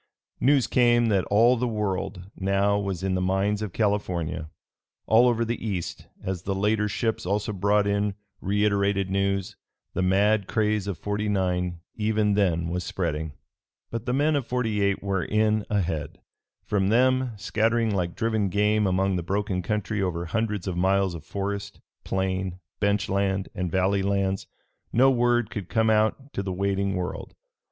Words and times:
News 0.39 0.65
came 0.65 1.09
that 1.09 1.25
all 1.25 1.55
the 1.57 1.67
World 1.67 2.31
now 2.35 2.79
was 2.79 3.03
in 3.03 3.13
the 3.13 3.21
mines 3.21 3.61
of 3.61 3.71
California. 3.71 4.49
All 5.05 5.27
over 5.27 5.45
the 5.45 5.63
East, 5.63 6.07
as 6.23 6.41
the 6.41 6.55
later 6.55 6.87
ships 6.89 7.23
also 7.23 7.53
brought 7.53 7.85
in 7.85 8.15
reiterated 8.41 9.11
news, 9.11 9.57
the 9.93 10.01
mad 10.01 10.47
craze 10.47 10.87
of 10.87 10.97
'49 10.97 11.81
even 11.93 12.33
then 12.33 12.67
was 12.67 12.83
spreading. 12.83 13.33
But 13.91 14.07
the 14.07 14.13
men 14.13 14.35
of 14.35 14.47
'48 14.47 15.03
were 15.03 15.23
in 15.23 15.67
ahead. 15.69 16.19
From 16.65 16.87
them, 16.89 17.33
scattering 17.37 17.93
like 17.93 18.15
driven 18.15 18.49
game 18.49 18.87
among 18.87 19.17
the 19.17 19.21
broken 19.21 19.61
country 19.61 20.01
over 20.01 20.25
hundreds 20.25 20.67
of 20.67 20.75
miles 20.75 21.13
of 21.13 21.23
forest, 21.23 21.79
plain, 22.03 22.59
bench 22.79 23.07
land 23.07 23.49
and 23.53 23.69
valley 23.69 24.01
lands, 24.01 24.47
no 24.91 25.11
word 25.11 25.51
could 25.51 25.69
come 25.69 25.91
out 25.91 26.33
to 26.33 26.41
the 26.41 26.51
waiting 26.51 26.95
world. 26.95 27.35